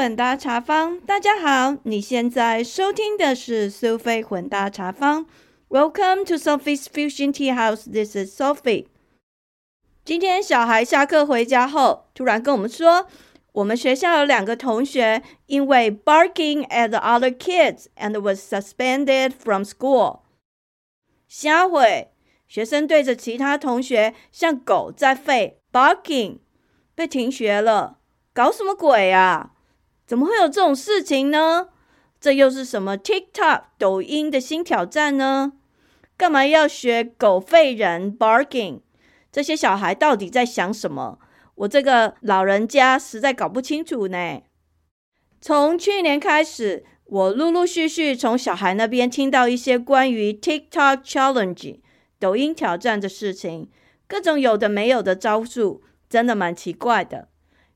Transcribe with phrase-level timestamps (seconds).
[0.00, 5.26] 混搭茶坊，大家好，你现在收听的是苏菲混搭茶坊。
[5.68, 7.84] Welcome to Sophie's Fusion Tea House.
[7.84, 8.86] This is Sophie.
[10.02, 13.08] 今天小孩下课回家后，突然跟我们说，
[13.52, 20.20] 我们学校有两个同学因为 barking at the other kids and was suspended from school。
[21.28, 22.10] 下回
[22.48, 26.38] 学生对着其他同学像狗在吠 barking，
[26.94, 27.98] 被停学了。
[28.32, 29.50] 搞什么鬼啊？
[30.10, 31.68] 怎么会有这种事情呢？
[32.20, 35.52] 这又是什么 TikTok 抖音的新挑战呢？
[36.16, 38.80] 干嘛要学狗吠人 barking？
[39.30, 41.20] 这些小孩到底在想什么？
[41.54, 44.40] 我这个老人家实在搞不清楚呢。
[45.40, 51.78] 从去年开始，我陆陆续续从小孩那边听到一些关于 TikTok challenge
[52.18, 53.70] 抖音挑战的事情，
[54.08, 57.28] 各种有的没有的招数，真的蛮奇怪的。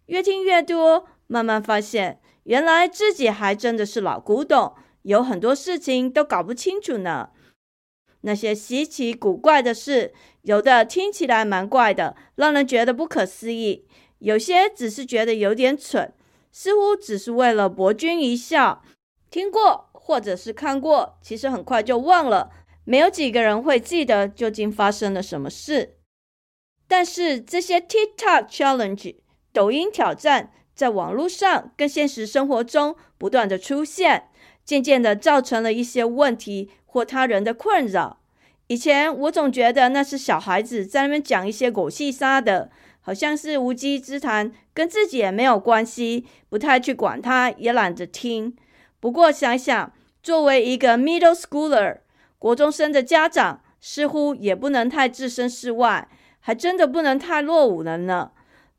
[0.06, 7.30] 越听越多，慢慢发现，原来自己还真的是老古董，有很多事情都搞不清楚呢。
[8.22, 13.84] 那些稀奇古怪的事，有的听起来蛮怪的，让人觉得不可思议；
[14.18, 16.14] 有些只是觉得有点蠢，
[16.50, 18.82] 似乎只是为了博君一笑。
[19.30, 22.50] 听过或者是看过，其实很快就忘了，
[22.84, 25.96] 没有几个人会记得究竟发生了什么事。
[26.88, 29.16] 但是这些 TikTok challenge。
[29.54, 34.28] 抖音挑战在网络上跟现实生活中不断的出现，
[34.64, 38.18] 渐渐的造成了一些问题或他人的困扰。
[38.66, 48.56] 以前我总觉得那是小孩子在那边讲一些狗屁啥的，好像是无稽之谈，跟自己也没有关系，不太去管他，也懒得听。
[48.98, 51.98] 不过想想，作为一个 middle schooler
[52.38, 56.08] 国中生的家长，似乎也不能太置身事外，
[56.40, 58.30] 还真的不能太落伍了呢。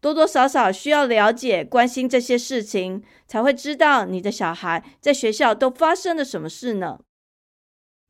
[0.01, 6.99] 多多少少需要了解、关心这些事情，才会知道你的小孩在学校都发生了什么事呢？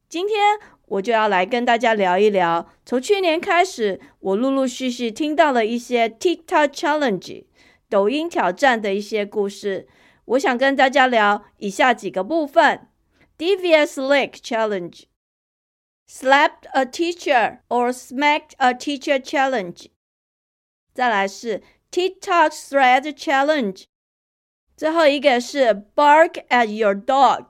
[0.10, 7.46] 今天我就要来跟大家聊一聊，从去年开始，我陆陆续续听到了一些 TikTok challenge
[7.90, 9.88] 抖音挑战的一些故事。
[10.26, 12.90] 我想跟大家聊以下几个部分
[13.38, 19.86] ：Devious Lake Challenge，Slapped a teacher or smacked a teacher challenge。
[20.94, 21.64] 再来是。
[21.96, 23.86] TikTok Thread Challenge，
[24.76, 27.46] 最后一个是 Bark at your dog。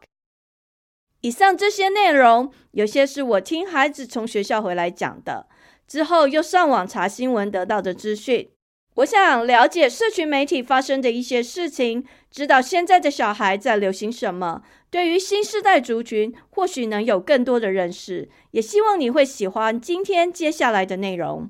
[1.21, 5.47] 以上这些内容，有些是我听孩子从学校回来讲的，
[5.87, 8.51] 之后又上网查新闻得到的资讯。
[8.97, 18.29] 我想了解社群媒体发生的一些事情，知道现在的小孩在流行什么，对于新时代族群或许能有更多的认识。
[18.51, 21.49] 也希望你会喜欢今天接下来的内容。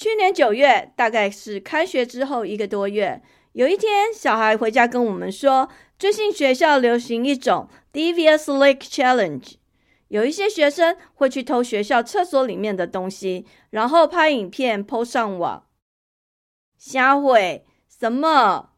[0.00, 3.20] 去年九月，大概是开学之后一个多月，
[3.52, 5.68] 有一天，小孩回家跟我们说，
[5.98, 9.56] 最近学校流行一种 Devious Lick Challenge，
[10.08, 15.66] 有一些学生会去偷学校厕所里面的东西，然后拍影片 PO 上网。
[16.78, 18.70] 瞎会什么？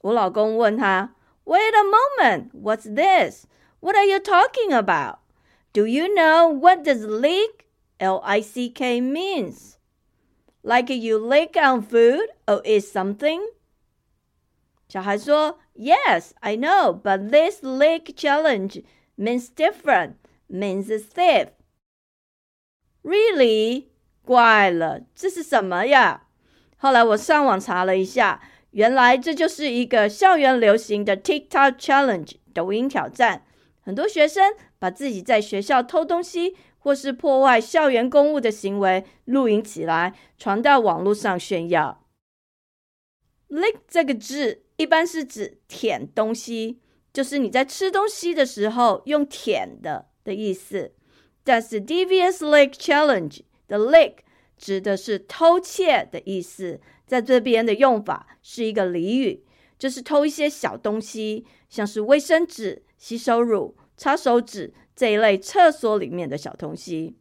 [0.00, 3.44] 我老公问他，Wait a moment, what's this?
[3.80, 5.18] What are you talking about?
[5.74, 7.66] Do you know what does lick,
[7.98, 9.74] L-I-C-K means?
[10.61, 13.41] Like you lick on food or eat something？
[14.87, 18.83] 小孩说：“Yes, I know, but this lick challenge
[19.17, 20.13] means different,
[20.47, 21.49] means thief.”
[23.03, 23.87] Really？
[24.23, 26.27] 怪了，这是什么呀？
[26.77, 28.41] 后来我上网查了一下，
[28.71, 33.45] 原来这就是一个校园流行的 TikTok challenge 抖音挑战。
[33.81, 36.55] 很多学生把自己在学校偷东西。
[36.88, 42.02] 或是破坏校园公物的行为录影起来，传到网络上炫耀。
[43.50, 46.80] lick 这个字一般是指舔东西，
[47.12, 50.94] 就是你在吃东西的时候用舔的的意思。
[51.44, 54.20] 但是 devious lick challenge 的 lick
[54.56, 59.44] 指的是偷窃的意思，在这边的用法是一个俚语，
[59.78, 64.72] 就是偷一些小东西，像是卫生纸、洗手乳、擦手纸。
[64.96, 67.16] 这一类厕所里面的小东西，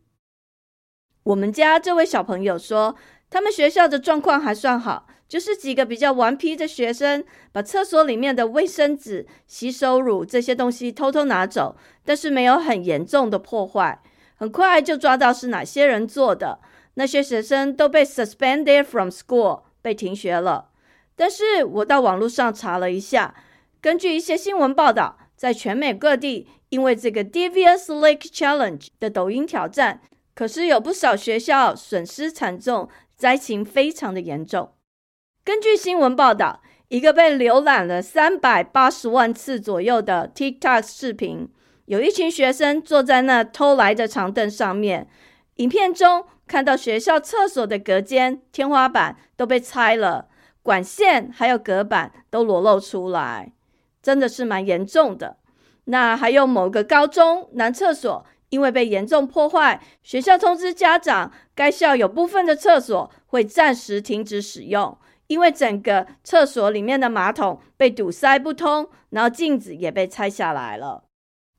[1.21, 2.95] 我们家这位小朋友说，
[3.29, 14.01] 他们学校的状况还算好，就是几个比较顽皮的学生把厕所里面的卫生纸、洗手乳这些东西偷偷拿走，但是没有很严重的破坏，
[14.37, 16.59] 很快就抓到是哪些人做的。
[16.95, 20.71] 那些学生都被 suspended from school，被停学了。
[21.15, 23.35] 但是我到网络上查了一下，
[23.79, 26.47] 根据一些新闻报道，在全美各地。
[26.69, 30.01] 因为这个 Devious Lake Challenge 的抖音挑战，
[30.35, 34.73] 可是有不少学校损失惨重，灾情非常的严重。
[35.43, 41.49] 根据新闻报道，一个被浏览了三百八十万次左右的 TikTok 视频，
[41.85, 45.07] 有一群学生坐在那偷来的长凳上面。
[45.55, 50.27] 影片中看到学校厕所的隔间、天花板都被拆了，
[50.61, 53.53] 管线还有隔板都裸露出来，
[54.03, 55.37] 真的是蛮严重的。
[55.87, 58.25] 那还有某个高中男厕所。
[58.49, 64.97] 因为被严重破坏，学校通知家长，该校有部分的厕所会暂时停止使用，
[65.27, 71.03] 因为整个厕所里面的马桶被堵塞不通，然后镜子也被拆下来了。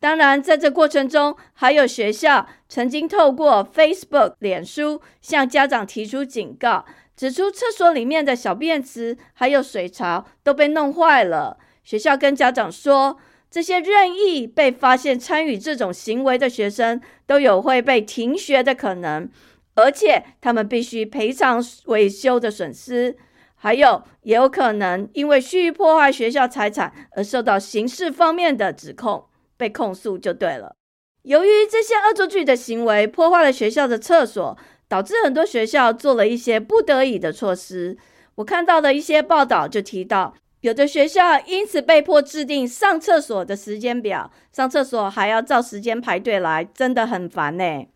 [0.00, 11.58] 当然，在这过程中，还有学校曾经透过 Facebook、脸书向家长提出警告，指出厕所里面的小便池还有水槽都被弄坏了。
[11.84, 13.18] 学校跟家长说。
[13.50, 19.28] 这些任意被发现参与这种行为的学生都有会被停学的可能，
[19.74, 23.16] 而且他们必须赔偿维修的损失，
[23.54, 29.24] 还有也有可能因为蓄意破坏学校财产而受到刑事方面的指控，
[29.56, 30.74] 被控诉就对了。
[31.22, 34.58] 由于这些恶作剧的行为破坏了学校的厕所，
[34.88, 37.96] 导致很多学校做了一些不得已的措施。
[38.34, 40.34] 我看到的一些报道就提到。
[40.60, 47.86] 有的学校因此被迫制定上厕所的时间表，上厕所还要照时间排队来，真的很烦呢。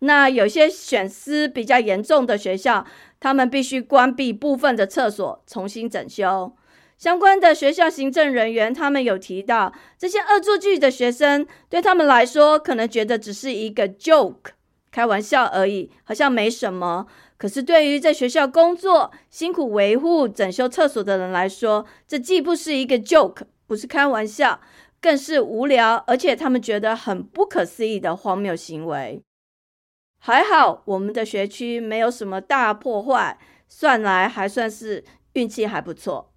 [0.00, 2.84] 那有些选思比较严重的学校，
[3.18, 6.54] 他们必须关闭部分的厕所，重新整修。
[6.98, 14.50] 相关的学校行政人员他们有提到，这些恶作剧的学生对他们来说，可能觉得只是一个 joke，
[14.90, 17.06] 开玩笑而已，好像没什么。
[17.42, 24.60] 可是，对于在学校工作、辛苦维护、整修厕所的人来说，这既不是一个 joke，不是开玩笑，
[25.00, 29.20] 更是无聊，而且他们觉得很不可思议的荒谬行为。
[30.20, 33.36] 还好，我们的学区没有什么大破坏，
[33.66, 35.02] 算来还算是
[35.32, 36.31] 运气还不错。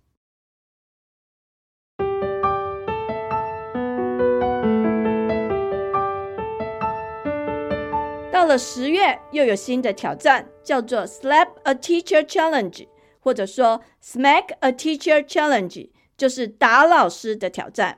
[8.45, 12.88] 到了十月，又有新的挑战，叫做 Slap a Teacher Challenge，
[13.19, 17.97] 或者说 Smack a Teacher Challenge，就是打老师的挑战。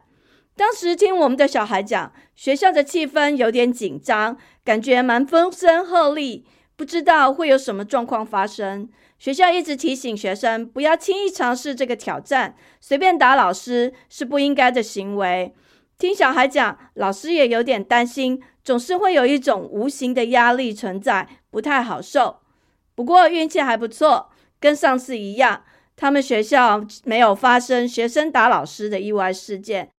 [0.55, 6.43] 当时听我们的小孩讲，学校的气氛有点紧张，感觉蛮风声鹤唳，
[6.77, 8.87] 不知道会有什么状况发生。
[9.19, 15.53] 学校一直提醒学生不要轻易尝试这个挑战，随便打老师是不应该的行为。
[15.97, 18.41] 听小孩讲，老师也有点担心。
[18.63, 22.41] 总是会有一种无形的压力存在，不太好受。
[22.93, 24.29] 不过运气还不错，
[24.59, 25.63] 跟上次一样，
[25.95, 29.89] 他们学校没有发生学生打老师的意外事件。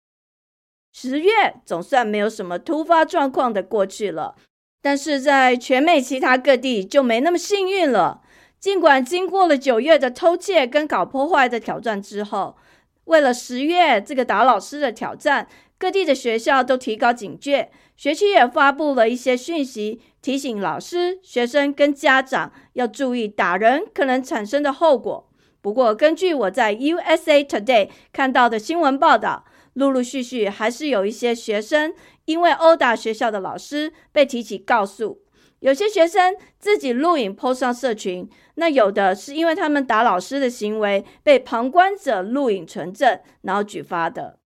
[0.92, 1.30] 十月
[1.64, 4.36] 总算没有什么突发状况的过去了，
[4.82, 8.20] 但是在全美其他各地就没那么幸运了。
[8.60, 12.58] 尽管经过了九月的偷窃跟搞破坏的挑战之后，
[13.04, 15.48] 为了十月这个打老师的挑战。
[15.78, 25.30] 各地的学校都提高警觉，学区也发布了一些讯息，提醒老师、学生跟家长要注意打人可能产生的后果。
[25.60, 29.44] 不过，根据我在 USA Today 看到的新闻报道，
[29.74, 31.94] 陆陆续续还是有一些学生
[32.24, 35.22] 因为殴打学校的老师被提起告诉。
[35.60, 44.37] 有些学生自己录影 po 上社群，那有的是因为他们打老师的行为被旁观者录影存证，然后举发的。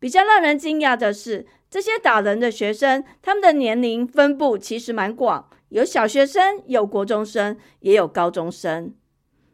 [0.00, 8.94] 比较让人惊讶的是，这些打人的学生，他们的年龄分布其实蛮广，有小学生，有国中生，也有高中生。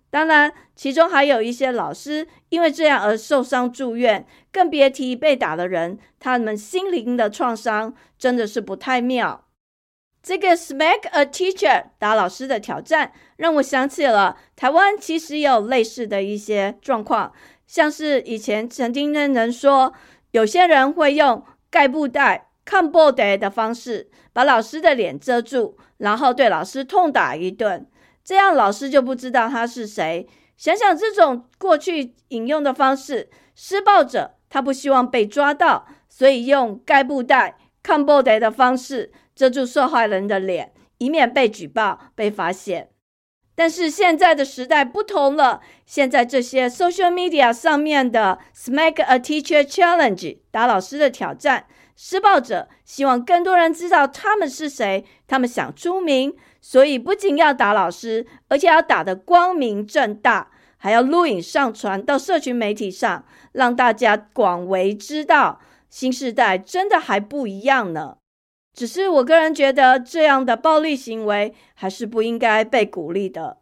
[0.08, 9.48] 当然，其中还有一些老师因为这样而受伤住院，更别提被打的人，他们心灵的创伤真的是不太妙。
[10.22, 17.32] 这个 smack a teacher 打老师的挑战，让我想起了台湾其实有类似的一些状况，
[17.66, 19.92] 像是以前曾经的人说。
[20.32, 27.86] 有些人会用盖布袋、看布袋的方式把老师的脸遮住，然后对老师痛打一顿，
[28.24, 30.28] 这样老师就不知道他是谁。
[30.56, 42.88] 想想这种过去引用的方式，施暴者他不希望被抓到，所以用盖布袋、看布袋的方式遮住受害人的脸，以免被举报、被发现。
[43.56, 51.64] 但是现在的时代不同了，现在这些 social media 上面的 smack a teacher challenge 打老师的挑战，
[51.96, 65.60] 施暴者希望更多人知道他们是谁，他们想出名，所以不仅要打老师，而且要打得光明正大，还要录影上传到社群媒体上，让大家广为知道。
[65.88, 68.18] 新时代真的还不一样呢。
[68.76, 73.56] 只是我个人觉得这样的暴力行为还是不应该被鼓励的。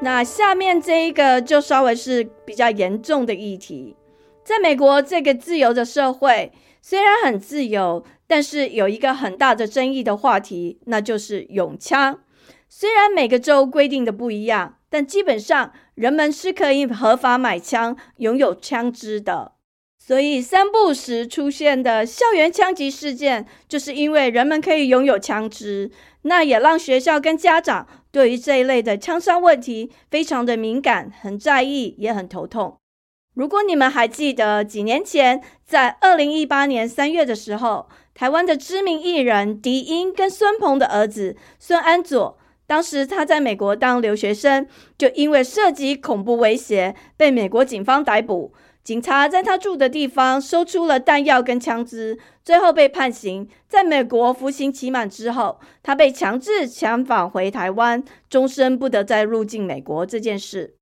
[0.00, 3.96] 那下面这一个就稍微是比较严重的议题。
[4.44, 12.20] 在美国这个自由的社会虽然很自由但是有一个很大的争议的话题那就是永枪。
[12.68, 19.54] 虽然每个州规定的不一样但基本上人们是可以合法买枪、拥有枪支的。
[19.98, 25.90] 所以三不时出现的校园枪击事件，就是因为人们可以拥有枪支，
[26.22, 32.78] 那也让学校跟家长对于这一类的枪伤问题非常的敏感、很在意，也很头痛。
[33.34, 42.38] 如果你们还记得几年前，在二零一八年三月的时候，台湾的知名艺人狄英跟孙鹏的儿子孙安佐，
[42.68, 48.52] 当时他在美国当留学生，就因为涉及恐怖威胁，被美国警方逮捕。
[48.84, 53.48] 警察在他住的地方搜出了弹药跟枪支，最后被判刑。
[53.66, 60.04] 在美国服刑期满之后，他被强制遣返回台湾，终身不得再入境美国。
[60.04, 60.76] 这件事，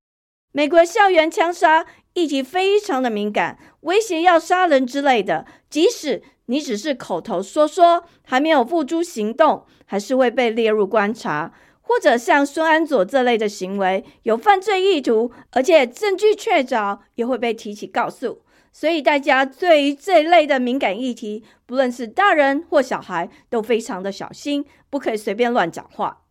[0.51, 1.85] 美国校园枪杀。
[2.13, 11.53] 议题非常的敏感，威胁要杀人之类的，即使你只是口头说说，还没有付诸行动，还是会被列入观察。
[11.87, 18.41] 或者像孙安佐这类的行为有犯罪意图，而且证据确凿，也会被提起告诉。
[18.73, 26.23] 所以大家对于这一类的敏感议题，不论是大人或小孩，都非常的小心，不可以随便乱讲话。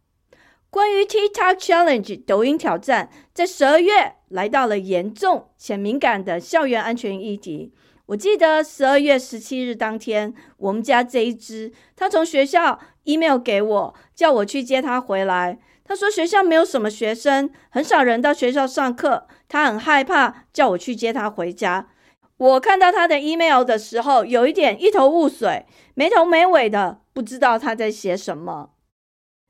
[0.69, 7.73] 关于 TikTok Challenge 抖音挑战，在十二月来到了严重且敏感的校园安全议题。
[8.07, 15.59] 我记得十二月十七日当天，我们家这一只，他从学校 email 给我，叫我去接他回来。
[15.85, 21.89] 他说学校没有什么学生，很少人到学校上课，他很害怕，叫我去接他回家。
[22.37, 28.71] 我看到他的 email 的时候，有一点一头雾水，没头没尾的，不知道他在写什么。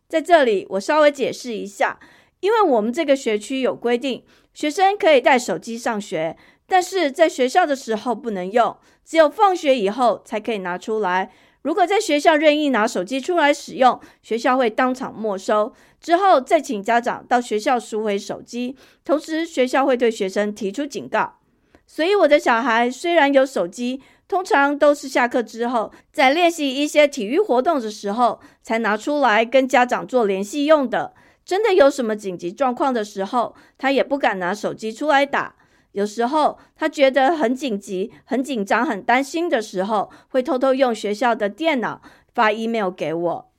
[0.09, 1.99] 在这里，我稍微解释一下，
[2.41, 6.37] 因为我们这个学区有规定，学生可以带手机上学，
[6.67, 11.31] 但是在学校的时候不能用，只有放学以后才可以拿出来。
[11.63, 21.39] 如果在学校任意拿手机出来使用，学校会当场没收，之后再请家长到学校赎回手机，同时学校会对学生提出警告。
[21.87, 24.03] 所以我的小孩虽然有手机。
[24.29, 31.15] 通常都是下课之后，在练习一些体育活动的时候才拿出来跟家长做联系用的。
[31.45, 35.55] 真的有什么紧急状况的时候，他也不敢拿手机出来打。
[35.97, 42.03] 有时候他觉得很紧急、很紧张、很担心的时候，会偷偷用学校的电脑
[42.35, 43.53] 发 email 给我。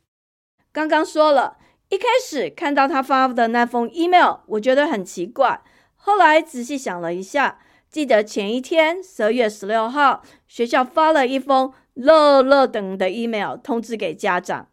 [0.72, 1.58] 刚刚说了
[1.90, 5.62] 一开始看到他发的那封 email，我觉得很奇怪。
[5.96, 7.60] 后来仔细想了一下。
[7.90, 14.68] 记得前一天，十二月十六号，学校发了一封乐乐等的 email 通知给家长。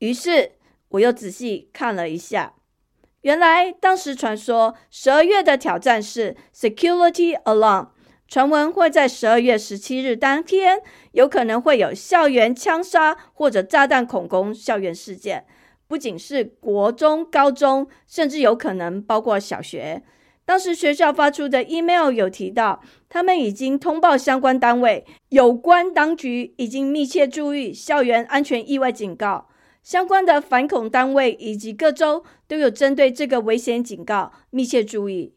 [0.00, 0.52] 于是
[0.88, 2.54] 我又仔细看了一下，
[3.22, 7.88] 原来当时传说十二月的挑战是 security alarm，
[8.28, 10.80] 传闻会在十二月十七日当天
[11.12, 15.44] 有可能会有校园枪杀或者炸弹恐攻校园事件，
[15.88, 20.02] 不仅是国中、高中，甚至有可能包括小学。
[20.44, 29.48] 当时学校发出的 email 有提到，他们已经通报相关单位，有关当局已经密切注意校园安全意外警告，
[29.88, 35.32] 相关的反恐单位以及各州都有针对这个危险警告密切注意。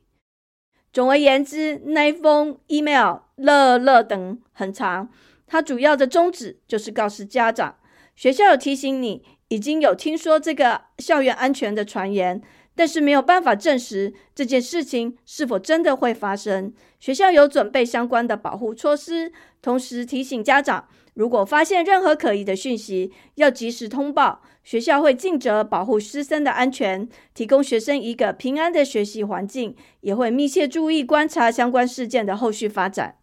[0.92, 5.10] 总而言之，那封 email 乐乐等很长，
[5.48, 7.78] 它主要的宗旨就是告诉家长，
[8.14, 12.42] 学校有提醒你，已经有听说这个校园安全的传言。
[12.74, 16.74] 但是没有办法证实这件事情是否真的会发生。
[17.00, 19.32] 学校有准备相关的保护措施，
[19.62, 24.42] 同时提醒家长，如果发现任何可疑的讯息，要及时通报。
[24.64, 33.18] 学校会尽责保护师生的安全，提供学生一个平安的学习环境，也会密切注意观察相关事件的后续发展。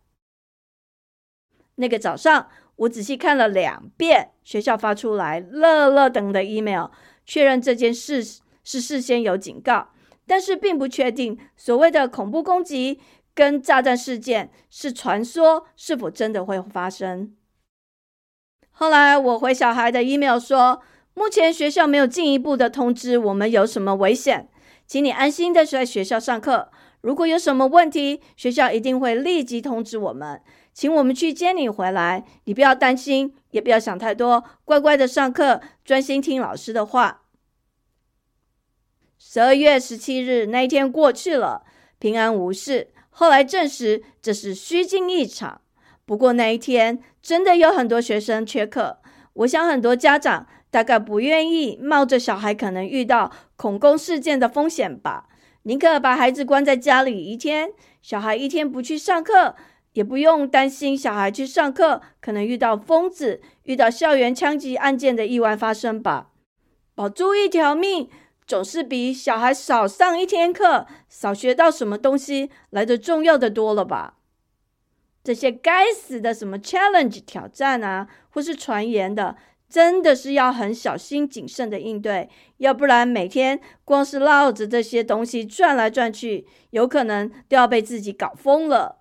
[1.77, 6.87] 那个早上，我仔细看了两遍学校发出来乐乐等的 email，
[7.25, 8.41] 确认这件事。
[8.65, 9.93] 是事先有警告，
[10.27, 13.01] 但是并不确定所谓的恐怖攻击
[13.33, 17.35] 跟炸弹事件是传说，是否真的会发生。
[18.81, 20.81] 后来我回小孩的 email 说，
[21.13, 24.49] 目前学校没有进一步的通知我们有什么危险，
[24.87, 26.71] 请你安心的在学校上课。
[27.01, 30.41] 如果有什么问题，学校一定会立即通知我们，
[30.73, 32.25] 请我们去接你回来。
[32.45, 37.23] 你不要担心，也不要想太多，乖乖的上课，专心听老师的话。
[39.19, 41.65] 十二月十七日那一天过去了，
[41.99, 42.93] 平安无事。
[43.11, 45.63] 后来证实这是虚惊一场。
[46.09, 48.97] 不过那一天真的有很多学生缺课，
[49.35, 55.27] 我想很多家长大概不愿意冒着小孩可能遇到恐攻事件的风险吧。
[55.65, 59.55] 宁可把孩子关在家里一天，小孩一天不去上课，
[59.93, 66.29] 也不用担心小孩去上课可能遇到疯子、遇到校园枪击案件的意外发生吧。
[66.95, 68.09] 保住一条命，
[68.47, 74.15] 总是比小孩少上一天课、少学到什么东西来的重要的多了吧。
[75.23, 79.37] 这些该死的什么 challenge 挑战啊，或是传言的。
[79.69, 88.97] 真的是要很小心谨慎的应对，要不然每天光是绕着这些东西转来转去，有可能都要被自己搞疯了。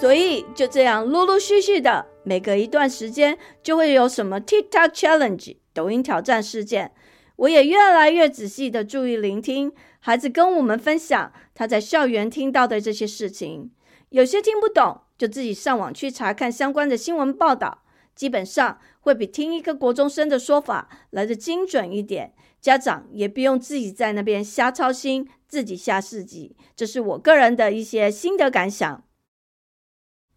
[0.00, 6.92] 所以就这样陆陆续续的，每隔一段时间就会有什么 TikTok challenge 抖音挑战事件。
[7.36, 13.70] 我也越来越仔细的注意聆听孩子跟我们分享他在校园听到的这些事情，
[14.08, 17.82] 有些听不懂，就自己上网去查看相关的新闻报道，
[18.14, 22.32] 基本上会比听一个国中生的说法来的精准一点。
[22.58, 26.56] 家长也不用自己在那边瞎操心，自己吓自己。
[26.74, 29.04] 这是我个人的一些心得感想。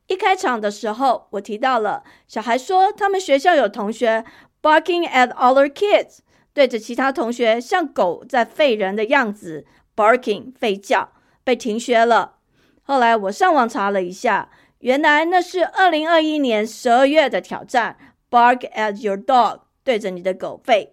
[0.07, 4.25] 一开场的时候，我提到了小孩说他们学校有同学
[4.61, 6.19] barking at other kids。
[6.59, 12.35] 对着其他同学像狗在吠人的样子 barking 吠叫，被停学了。
[12.83, 14.49] 后来我上网查了一下，
[14.79, 17.95] 原来那是二零二一年十二月的挑战
[18.29, 20.89] bark at your dog，对着你的狗吠。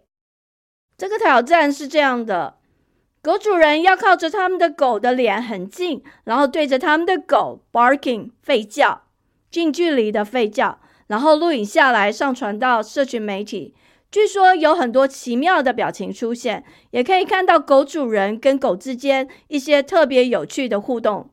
[0.96, 2.58] 这个挑战是这样的：
[3.20, 9.02] 狗主人要靠着他们的狗的脸很近，然后对着他们的狗 barking 吠叫，
[9.50, 13.74] 近距离的吠叫，然后录影下来上传到社群媒体。
[14.11, 21.31] 据说有很多奇妙的表情出现，也可以看到狗主人跟狗之间一些特别有趣的互动。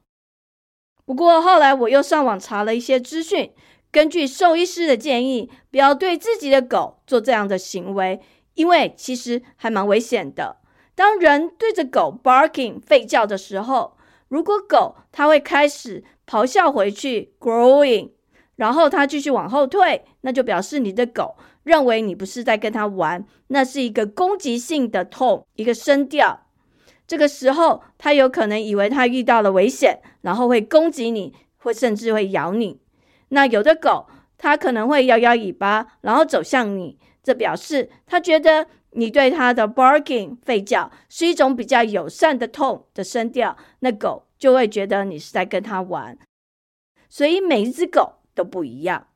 [1.05, 3.51] 不过后来我又上网查了一些资讯，
[3.91, 8.19] 根据兽医师的建议，不要对自己的狗做这样的行为，
[8.55, 10.57] 因为其实还蛮危险的。
[10.95, 18.11] 当人对着狗 barking 吠叫的时候，如果狗它会开始咆哮回去 growing，
[18.55, 21.35] 然后它继续往后退，那就表示你的狗。
[21.63, 26.47] 认为你不是在跟他玩，那是一个攻击性的痛，一个声调。
[27.05, 32.81] 这个时候，他有可能以为他遇到了危险，然后会攻击你，或甚至会咬你。
[33.29, 46.17] 那有的狗，它可能会摇摇尾巴，然后走向你，这表示它觉得你对它的 barking 吠叫是一种比较友善的痛的声调，那狗就会觉得你是在跟它玩。
[47.09, 49.07] 所以每一只狗都不一样。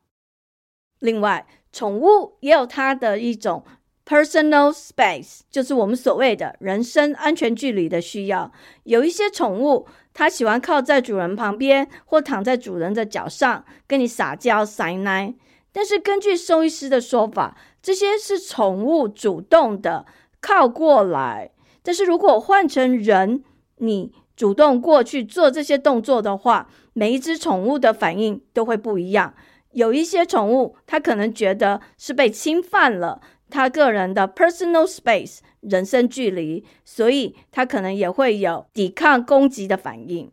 [0.98, 3.64] 另外，宠物也有它的一种
[4.06, 8.50] personal space，就是我们所谓的人身安全距离的需要。
[8.84, 15.34] 有一些宠物，它喜欢靠在主人旁边，或躺在主人的脚上，跟你撒娇撒奶。
[15.70, 20.06] 但是根据兽医师的说法，这些是宠物主动的
[20.40, 21.50] 靠过来。
[21.82, 23.44] 但是如果换成人，
[23.76, 29.34] 你主动过去做这些动作的话，每一只宠物的反应都会不一样。
[29.72, 40.30] 有一些宠物，它可能觉得是被侵犯了它个人的 personal space 人身距离，所以它可能也会有抵抗攻击的反应。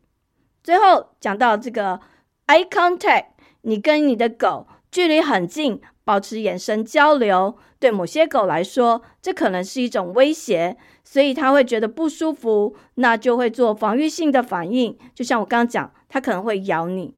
[0.63, 2.00] 最后讲到这个
[2.48, 3.28] eye contact，
[3.62, 14.98] 你跟你的狗距离很近，保持眼神交流，对某些狗来说，这可能是一种威胁，所以它会觉得不舒服，那就会做防御性的反应。
[15.13, 17.13] 就像我刚刚讲，它可能会咬你。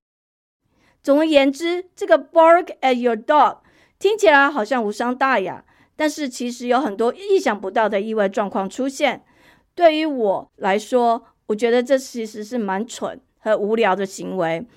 [1.08, 3.60] 总而言之，这个 bark at your dog
[3.98, 5.64] 听起来好像无伤大雅，
[5.96, 9.24] 但是其实有很多意想不到的意外状况出现。
[9.74, 14.68] 对于我来说，我觉得这其实是蛮蠢和无聊的行为。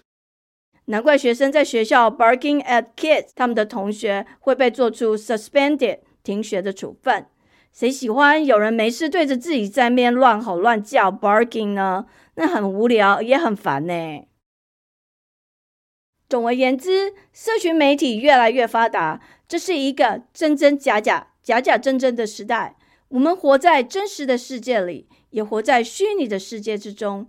[0.85, 7.27] 难怪学生在学校 barking at kids，他们的同学会被做出 suspended 停学的处分。
[7.73, 12.07] 谁喜欢有人没事对着自己在面乱吼乱叫 barking 呢？
[12.37, 14.30] 那很无聊，也很烦呢。
[16.31, 22.77] 总而言之，社群媒体越来越发达，这是一个真真假假、假假真真的时代。
[23.09, 27.27] 我们活在真实的世界里，也活在虚拟的世界之中。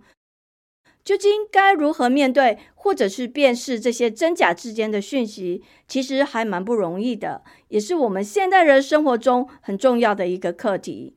[1.02, 11.16] 究竟该如何面对，或者是辨识这些真假之间的讯息，其实还蛮不容易的，也是我们现代人生活中很重要的一个课题。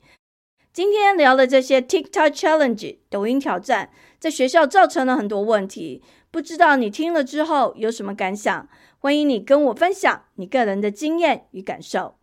[0.74, 6.02] 今天聊了这些 TikTok challenge 抖音挑战，在学校造成了很多问题。
[6.36, 8.68] 不知道你听了之后有什么感想？
[9.00, 12.16] 欢迎你跟我分享你个人的经验与感受。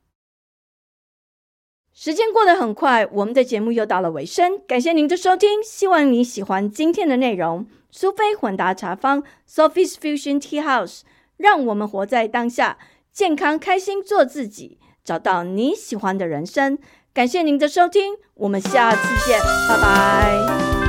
[1.94, 7.66] 时间过得很快，我们的节目又到了尾声，感谢您的收听，希望你喜欢今天的内容。
[7.90, 11.01] 苏菲混搭茶坊 （Sophie's Fusion Tea House），
[11.38, 12.77] 让我们活在当下，
[13.11, 16.79] 健康开心做自己，找到你喜欢的人生。
[17.14, 20.82] 感谢您的收听，我们下次见，拜拜。